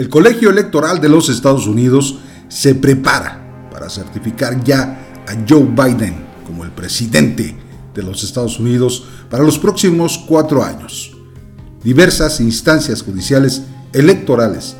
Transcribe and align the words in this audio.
El 0.00 0.08
Colegio 0.08 0.48
Electoral 0.48 0.98
de 0.98 1.10
los 1.10 1.28
Estados 1.28 1.66
Unidos 1.66 2.20
se 2.48 2.74
prepara 2.74 3.68
para 3.70 3.90
certificar 3.90 4.64
ya 4.64 4.98
a 5.28 5.34
Joe 5.46 5.64
Biden 5.64 6.24
como 6.46 6.64
el 6.64 6.70
presidente 6.70 7.54
de 7.94 8.02
los 8.02 8.24
Estados 8.24 8.58
Unidos 8.58 9.04
para 9.28 9.44
los 9.44 9.58
próximos 9.58 10.16
cuatro 10.26 10.64
años. 10.64 11.14
Diversas 11.84 12.40
instancias 12.40 13.02
judiciales 13.02 13.64
electorales 13.92 14.74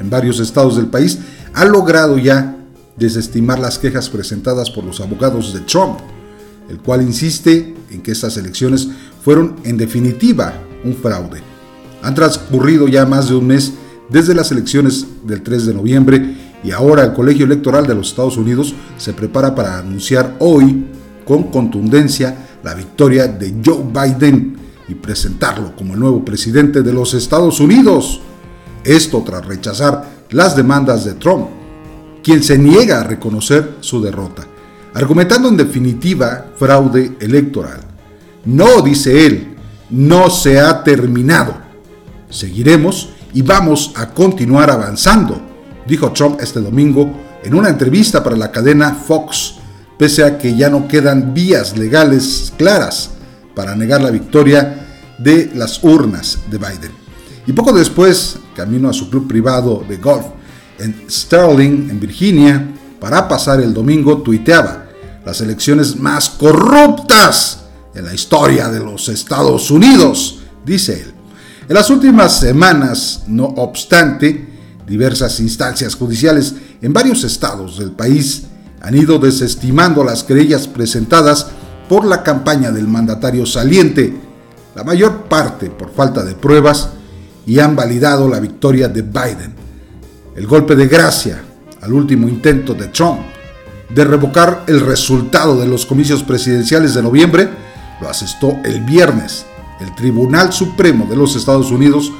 en 0.00 0.10
varios 0.10 0.40
estados 0.40 0.74
del 0.74 0.88
país 0.88 1.20
han 1.54 1.70
logrado 1.70 2.18
ya 2.18 2.56
desestimar 2.96 3.60
las 3.60 3.78
quejas 3.78 4.08
presentadas 4.08 4.72
por 4.72 4.82
los 4.82 5.00
abogados 5.00 5.54
de 5.54 5.60
Trump, 5.60 6.00
el 6.68 6.80
cual 6.80 7.02
insiste 7.02 7.76
en 7.92 8.02
que 8.02 8.10
estas 8.10 8.36
elecciones 8.36 8.88
fueron 9.22 9.54
en 9.62 9.76
definitiva 9.76 10.52
un 10.82 10.96
fraude. 10.96 11.42
Han 12.02 12.16
transcurrido 12.16 12.88
ya 12.88 13.06
más 13.06 13.28
de 13.28 13.36
un 13.36 13.46
mes 13.46 13.74
desde 14.08 14.34
las 14.34 14.50
elecciones 14.52 15.06
del 15.24 15.42
3 15.42 15.66
de 15.66 15.74
noviembre 15.74 16.36
y 16.64 16.70
ahora 16.70 17.04
el 17.04 17.12
Colegio 17.12 17.46
Electoral 17.46 17.86
de 17.86 17.94
los 17.94 18.08
Estados 18.08 18.36
Unidos 18.36 18.74
se 18.96 19.12
prepara 19.12 19.54
para 19.54 19.78
anunciar 19.78 20.36
hoy 20.40 20.86
con 21.24 21.44
contundencia 21.44 22.48
la 22.62 22.74
victoria 22.74 23.28
de 23.28 23.54
Joe 23.64 23.84
Biden 23.92 24.56
y 24.88 24.94
presentarlo 24.94 25.76
como 25.76 25.94
el 25.94 26.00
nuevo 26.00 26.24
presidente 26.24 26.82
de 26.82 26.92
los 26.92 27.14
Estados 27.14 27.60
Unidos. 27.60 28.20
Esto 28.82 29.22
tras 29.24 29.46
rechazar 29.46 30.08
las 30.30 30.56
demandas 30.56 31.04
de 31.04 31.14
Trump, 31.14 31.48
quien 32.22 32.42
se 32.42 32.58
niega 32.58 33.00
a 33.00 33.04
reconocer 33.04 33.76
su 33.80 34.00
derrota, 34.00 34.46
argumentando 34.94 35.48
en 35.48 35.56
definitiva 35.56 36.46
fraude 36.56 37.16
electoral. 37.20 37.80
No, 38.44 38.80
dice 38.82 39.26
él, 39.26 39.56
no 39.90 40.30
se 40.30 40.58
ha 40.58 40.82
terminado. 40.82 41.54
Seguiremos 42.30 43.10
y 43.34 43.42
vamos 43.42 43.92
a 43.96 44.10
continuar 44.10 44.70
avanzando, 44.70 45.40
dijo 45.86 46.12
Trump 46.12 46.40
este 46.40 46.60
domingo 46.60 47.10
en 47.42 47.54
una 47.54 47.68
entrevista 47.68 48.22
para 48.22 48.36
la 48.36 48.50
cadena 48.50 48.94
Fox, 48.94 49.54
pese 49.96 50.24
a 50.24 50.38
que 50.38 50.56
ya 50.56 50.70
no 50.70 50.88
quedan 50.88 51.34
vías 51.34 51.76
legales 51.76 52.52
claras 52.56 53.10
para 53.54 53.74
negar 53.74 54.00
la 54.00 54.10
victoria 54.10 54.86
de 55.18 55.50
las 55.54 55.82
urnas 55.82 56.38
de 56.50 56.58
Biden. 56.58 56.92
Y 57.46 57.52
poco 57.52 57.72
después, 57.72 58.38
camino 58.54 58.88
a 58.88 58.92
su 58.92 59.08
club 59.10 59.26
privado 59.26 59.84
de 59.88 59.96
golf 59.96 60.26
en 60.78 61.04
Sterling, 61.08 61.90
en 61.90 61.98
Virginia, 61.98 62.74
para 63.00 63.26
pasar 63.26 63.60
el 63.60 63.72
domingo, 63.72 64.18
tuiteaba 64.18 64.86
las 65.24 65.40
elecciones 65.40 65.96
más 65.96 66.30
corruptas 66.30 67.64
en 67.94 68.04
la 68.04 68.14
historia 68.14 68.68
de 68.68 68.80
los 68.80 69.08
Estados 69.08 69.70
Unidos, 69.70 70.40
dice 70.64 71.02
él. 71.02 71.17
En 71.68 71.74
las 71.74 71.90
últimas 71.90 72.40
semanas, 72.40 73.24
no 73.26 73.44
obstante, 73.44 74.48
diversas 74.86 75.38
instancias 75.38 75.96
judiciales 75.96 76.54
en 76.80 76.94
varios 76.94 77.24
estados 77.24 77.78
del 77.78 77.90
país 77.90 78.44
han 78.80 78.96
ido 78.96 79.18
desestimando 79.18 80.02
las 80.02 80.24
querellas 80.24 80.66
presentadas 80.66 81.48
por 81.86 82.06
la 82.06 82.22
campaña 82.22 82.70
del 82.70 82.88
mandatario 82.88 83.44
saliente, 83.44 84.16
la 84.74 84.82
mayor 84.82 85.24
parte 85.24 85.68
por 85.68 85.92
falta 85.92 86.24
de 86.24 86.34
pruebas, 86.34 86.88
y 87.44 87.58
han 87.58 87.76
validado 87.76 88.30
la 88.30 88.40
victoria 88.40 88.88
de 88.88 89.02
Biden. 89.02 89.54
El 90.36 90.46
golpe 90.46 90.74
de 90.74 90.88
gracia 90.88 91.42
al 91.82 91.92
último 91.92 92.28
intento 92.28 92.72
de 92.72 92.86
Trump 92.86 93.20
de 93.94 94.04
revocar 94.04 94.64
el 94.68 94.80
resultado 94.80 95.60
de 95.60 95.66
los 95.66 95.84
comicios 95.84 96.22
presidenciales 96.22 96.94
de 96.94 97.02
noviembre 97.02 97.48
lo 98.00 98.08
asestó 98.08 98.56
el 98.64 98.80
viernes 98.82 99.44
el 99.80 99.94
Tribunal 99.94 100.52
Supremo 100.52 101.06
de 101.08 101.16
los 101.16 101.36
Estados 101.36 101.70
Unidos 101.70 102.12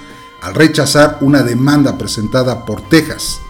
al 0.42 0.54
rechazar 0.54 1.18
una 1.20 1.42
demanda 1.42 1.98
presentada 1.98 2.64
por 2.64 2.88
Texas. 2.88 3.40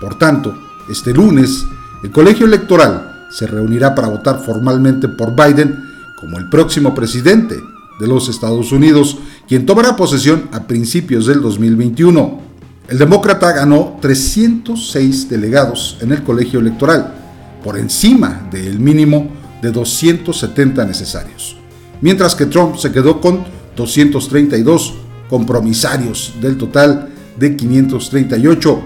Por 0.00 0.16
tanto, 0.18 0.56
este 0.90 1.12
lunes, 1.12 1.64
el 2.02 2.10
colegio 2.10 2.46
electoral 2.46 3.26
se 3.30 3.46
reunirá 3.46 3.94
para 3.94 4.08
votar 4.08 4.42
formalmente 4.44 5.08
por 5.08 5.34
Biden 5.34 5.84
como 6.18 6.38
el 6.38 6.48
próximo 6.48 6.94
presidente 6.94 7.62
de 8.00 8.06
los 8.06 8.28
Estados 8.28 8.72
Unidos, 8.72 9.18
quien 9.46 9.66
tomará 9.66 9.96
posesión 9.96 10.48
a 10.52 10.62
principios 10.66 11.26
del 11.26 11.42
2021. 11.42 12.40
El 12.88 12.98
demócrata 12.98 13.52
ganó 13.52 13.98
306 14.00 15.28
delegados 15.28 15.98
en 16.00 16.12
el 16.12 16.22
colegio 16.22 16.60
electoral, 16.60 17.14
por 17.62 17.76
encima 17.76 18.48
del 18.50 18.78
mínimo 18.78 19.30
de 19.60 19.72
270 19.72 20.84
necesarios 20.86 21.58
mientras 22.00 22.34
que 22.34 22.46
Trump 22.46 22.76
se 22.76 22.92
quedó 22.92 23.20
con 23.20 23.44
232 23.76 24.94
compromisarios 25.28 26.34
del 26.40 26.56
total 26.56 27.08
de 27.38 27.56
538. 27.56 28.82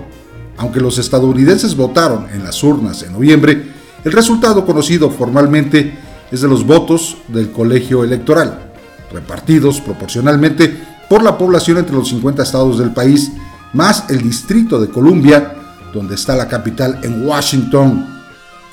Aunque 0.59 0.81
los 0.81 0.99
estadounidenses 0.99 1.77
votaron 1.77 2.27
en 2.33 2.45
las 2.45 2.63
urnas 2.63 3.03
en 3.03 3.13
noviembre, 3.13 3.73
el 4.05 4.13
resultado 4.13 4.67
conocido 4.67 5.11
formalmente 5.11 5.97
es 6.31 6.41
de 6.41 6.49
los 6.49 6.67
votos 6.67 7.17
del 7.29 7.51
colegio 7.51 8.05
electoral, 8.05 8.73
repartidos 9.13 9.81
proporcionalmente 9.81 10.75
por 11.09 11.23
la 11.23 11.37
población 11.37 11.79
entre 11.79 11.95
los 11.95 12.09
50 12.09 12.43
estados 12.43 12.79
del 12.79 12.93
país, 12.93 13.33
más 13.73 14.11
el 14.11 14.23
Distrito 14.23 14.81
de 14.81 14.89
Columbia, 14.89 15.55
donde 15.93 16.15
está 16.15 16.35
la 16.37 16.49
capital 16.49 17.01
en 17.03 17.27
Washington. 17.27 18.07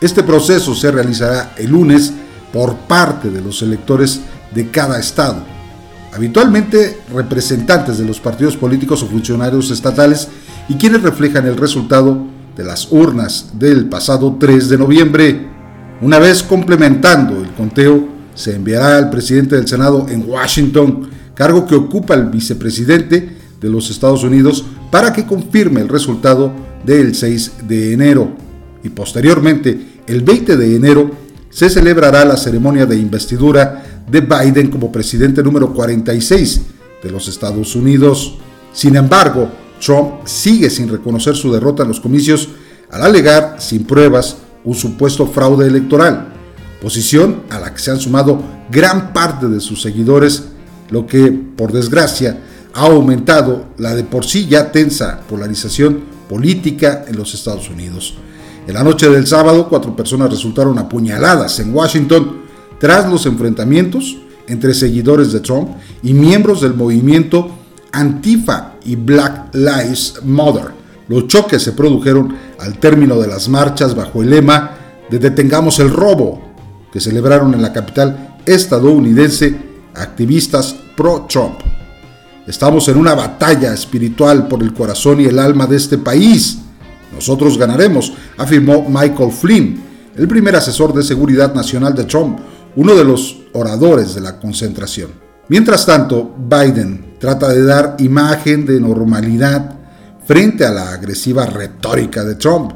Este 0.01 0.23
proceso 0.23 0.73
se 0.73 0.91
realizará 0.91 1.53
el 1.57 1.71
lunes 1.71 2.13
por 2.53 2.75
parte 2.75 3.29
de 3.29 3.41
los 3.41 3.61
electores 3.61 4.21
de 4.53 4.69
cada 4.71 4.99
estado, 4.99 5.43
habitualmente 6.13 7.01
representantes 7.13 7.97
de 7.97 8.05
los 8.05 8.19
partidos 8.19 8.57
políticos 8.57 9.03
o 9.03 9.07
funcionarios 9.07 9.69
estatales 9.71 10.27
y 10.67 10.75
quienes 10.75 11.03
reflejan 11.03 11.45
el 11.45 11.57
resultado 11.57 12.25
de 12.55 12.63
las 12.63 12.91
urnas 12.91 13.51
del 13.53 13.87
pasado 13.87 14.37
3 14.39 14.69
de 14.69 14.77
noviembre. 14.77 15.47
Una 16.01 16.19
vez 16.19 16.43
complementando 16.43 17.41
el 17.41 17.51
conteo, 17.53 18.07
se 18.33 18.55
enviará 18.55 18.97
al 18.97 19.09
presidente 19.09 19.55
del 19.55 19.67
Senado 19.67 20.07
en 20.09 20.27
Washington, 20.27 21.09
cargo 21.33 21.65
que 21.65 21.75
ocupa 21.75 22.15
el 22.15 22.25
vicepresidente 22.25 23.37
de 23.59 23.69
los 23.69 23.89
Estados 23.89 24.23
Unidos, 24.23 24.65
para 24.91 25.13
que 25.13 25.25
confirme 25.25 25.81
el 25.81 25.89
resultado 25.89 26.51
del 26.85 27.15
6 27.15 27.67
de 27.67 27.93
enero. 27.93 28.31
Y 28.83 28.89
posteriormente, 28.89 30.01
el 30.07 30.21
20 30.21 30.57
de 30.57 30.75
enero, 30.75 31.11
se 31.49 31.69
celebrará 31.69 32.25
la 32.25 32.37
ceremonia 32.37 32.85
de 32.85 32.97
investidura 32.97 34.03
de 34.09 34.21
Biden 34.21 34.69
como 34.69 34.91
presidente 34.91 35.43
número 35.43 35.73
46 35.73 36.61
de 37.03 37.11
los 37.11 37.27
Estados 37.27 37.75
Unidos. 37.75 38.37
Sin 38.73 38.95
embargo, 38.95 39.49
Trump 39.83 40.25
sigue 40.25 40.69
sin 40.69 40.89
reconocer 40.89 41.35
su 41.35 41.51
derrota 41.51 41.83
en 41.83 41.89
los 41.89 41.99
comicios 41.99 42.49
al 42.91 43.03
alegar, 43.03 43.57
sin 43.59 43.83
pruebas, 43.85 44.37
un 44.63 44.75
supuesto 44.75 45.27
fraude 45.27 45.67
electoral, 45.67 46.33
posición 46.81 47.43
a 47.49 47.59
la 47.59 47.73
que 47.73 47.79
se 47.79 47.91
han 47.91 47.99
sumado 47.99 48.41
gran 48.71 49.13
parte 49.13 49.47
de 49.47 49.59
sus 49.59 49.81
seguidores, 49.81 50.43
lo 50.89 51.05
que, 51.05 51.31
por 51.31 51.71
desgracia, 51.71 52.39
ha 52.73 52.85
aumentado 52.85 53.65
la 53.77 53.95
de 53.95 54.03
por 54.03 54.25
sí 54.25 54.47
ya 54.47 54.71
tensa 54.71 55.21
polarización 55.29 56.01
política 56.27 57.05
en 57.07 57.17
los 57.17 57.33
Estados 57.33 57.69
Unidos. 57.69 58.15
En 58.69 58.75
la 58.75 58.83
noche 58.83 59.09
del 59.09 59.25
sábado, 59.25 59.67
cuatro 59.67 59.95
personas 59.95 60.29
resultaron 60.29 60.77
apuñaladas 60.77 61.59
en 61.59 61.73
Washington 61.73 62.41
tras 62.79 63.09
los 63.09 63.25
enfrentamientos 63.25 64.17
entre 64.47 64.75
seguidores 64.75 65.31
de 65.31 65.39
Trump 65.39 65.69
y 66.03 66.13
miembros 66.13 66.61
del 66.61 66.75
movimiento 66.75 67.49
Antifa 67.91 68.73
y 68.85 68.95
Black 68.95 69.55
Lives 69.55 70.19
Matter. 70.23 70.65
Los 71.07 71.25
choques 71.25 71.63
se 71.63 71.71
produjeron 71.71 72.35
al 72.59 72.77
término 72.77 73.19
de 73.19 73.25
las 73.25 73.49
marchas 73.49 73.95
bajo 73.95 74.21
el 74.21 74.29
lema 74.29 74.77
de 75.09 75.17
Detengamos 75.17 75.79
el 75.79 75.89
robo, 75.89 76.39
que 76.93 77.01
celebraron 77.01 77.55
en 77.55 77.63
la 77.63 77.73
capital 77.73 78.37
estadounidense 78.45 79.57
activistas 79.95 80.75
pro-Trump. 80.95 81.61
Estamos 82.45 82.87
en 82.87 82.97
una 82.97 83.15
batalla 83.15 83.73
espiritual 83.73 84.47
por 84.47 84.61
el 84.61 84.75
corazón 84.75 85.21
y 85.21 85.25
el 85.25 85.39
alma 85.39 85.65
de 85.65 85.77
este 85.77 85.97
país 85.97 86.59
nosotros 87.19 87.57
ganaremos, 87.57 88.13
afirmó 88.37 88.87
Michael 88.87 89.33
Flynn, 89.33 89.83
el 90.15 90.25
primer 90.25 90.55
asesor 90.55 90.93
de 90.93 91.03
seguridad 91.03 91.53
nacional 91.53 91.93
de 91.93 92.05
Trump, 92.05 92.39
uno 92.77 92.95
de 92.95 93.03
los 93.03 93.41
oradores 93.51 94.15
de 94.15 94.21
la 94.21 94.39
concentración. 94.39 95.09
Mientras 95.49 95.85
tanto, 95.85 96.33
Biden 96.37 97.15
trata 97.19 97.49
de 97.49 97.61
dar 97.65 97.97
imagen 97.99 98.65
de 98.65 98.79
normalidad 98.79 99.75
frente 100.25 100.65
a 100.65 100.71
la 100.71 100.91
agresiva 100.93 101.45
retórica 101.45 102.23
de 102.23 102.35
Trump 102.35 102.71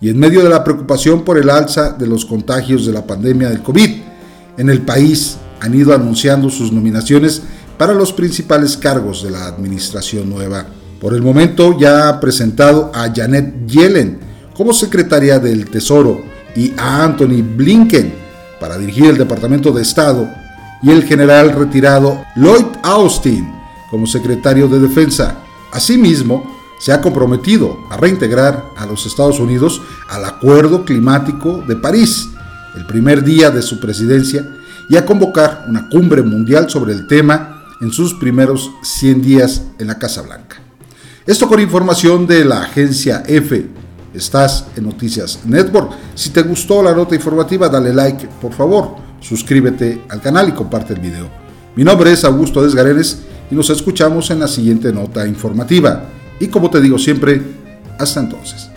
y 0.00 0.08
en 0.08 0.18
medio 0.18 0.42
de 0.42 0.48
la 0.48 0.64
preocupación 0.64 1.22
por 1.22 1.36
el 1.36 1.50
alza 1.50 1.90
de 1.92 2.06
los 2.06 2.24
contagios 2.24 2.86
de 2.86 2.94
la 2.94 3.06
pandemia 3.06 3.50
del 3.50 3.62
COVID 3.62 3.90
en 4.56 4.70
el 4.70 4.80
país 4.80 5.36
han 5.60 5.74
ido 5.74 5.92
anunciando 5.92 6.48
sus 6.48 6.72
nominaciones 6.72 7.42
para 7.76 7.92
los 7.92 8.10
principales 8.14 8.74
cargos 8.78 9.22
de 9.22 9.32
la 9.32 9.44
administración 9.44 10.30
nueva. 10.30 10.64
Por 11.02 11.14
el 11.14 11.20
momento 11.20 11.76
ya 11.76 12.08
ha 12.08 12.20
presentado 12.20 12.92
a 12.94 13.12
Janet 13.12 13.66
Yellen 13.66 14.20
como 14.56 14.72
secretaria 14.72 15.40
del 15.40 15.68
Tesoro 15.68 16.22
y 16.54 16.72
a 16.78 17.02
Anthony 17.02 17.42
Blinken 17.42 18.14
para 18.60 18.78
dirigir 18.78 19.06
el 19.06 19.18
Departamento 19.18 19.72
de 19.72 19.82
Estado 19.82 20.30
y 20.80 20.92
el 20.92 21.02
general 21.02 21.54
retirado 21.54 22.24
Lloyd 22.36 22.66
Austin 22.84 23.52
como 23.90 24.06
secretario 24.06 24.68
de 24.68 24.78
Defensa. 24.78 25.38
Asimismo, 25.72 26.48
se 26.78 26.92
ha 26.92 27.00
comprometido 27.00 27.78
a 27.90 27.96
reintegrar 27.96 28.66
a 28.76 28.86
los 28.86 29.04
Estados 29.04 29.40
Unidos 29.40 29.82
al 30.08 30.24
Acuerdo 30.24 30.84
Climático 30.84 31.64
de 31.66 31.74
París, 31.74 32.28
el 32.76 32.86
primer 32.86 33.24
día 33.24 33.50
de 33.50 33.62
su 33.62 33.80
presidencia, 33.80 34.48
y 34.88 34.96
a 34.96 35.04
convocar 35.04 35.64
una 35.68 35.88
cumbre 35.88 36.22
mundial 36.22 36.70
sobre 36.70 36.92
el 36.92 37.08
tema 37.08 37.64
en 37.80 37.90
sus 37.90 38.14
primeros 38.14 38.70
100 38.82 39.20
días 39.20 39.62
en 39.80 39.88
la 39.88 39.98
Casa 39.98 40.22
Blanca. 40.22 40.61
Esto 41.24 41.46
con 41.46 41.60
información 41.60 42.26
de 42.26 42.44
la 42.44 42.62
agencia 42.62 43.22
F. 43.28 43.64
Estás 44.12 44.66
en 44.74 44.82
Noticias 44.82 45.38
Network. 45.44 45.92
Si 46.16 46.30
te 46.30 46.42
gustó 46.42 46.82
la 46.82 46.92
nota 46.92 47.14
informativa, 47.14 47.68
dale 47.68 47.94
like, 47.94 48.26
por 48.40 48.52
favor. 48.52 48.96
Suscríbete 49.20 50.02
al 50.08 50.20
canal 50.20 50.48
y 50.48 50.52
comparte 50.52 50.94
el 50.94 50.98
video. 50.98 51.30
Mi 51.76 51.84
nombre 51.84 52.10
es 52.10 52.24
Augusto 52.24 52.60
Desgarenes 52.60 53.22
y 53.52 53.54
nos 53.54 53.70
escuchamos 53.70 54.32
en 54.32 54.40
la 54.40 54.48
siguiente 54.48 54.92
nota 54.92 55.24
informativa. 55.24 56.06
Y 56.40 56.48
como 56.48 56.70
te 56.70 56.80
digo 56.80 56.98
siempre, 56.98 57.40
hasta 58.00 58.18
entonces. 58.18 58.68